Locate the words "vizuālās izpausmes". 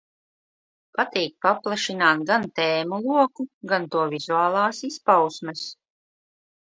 4.15-5.67